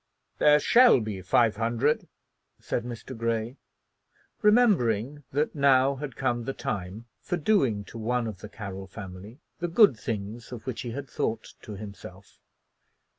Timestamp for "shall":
0.59-0.99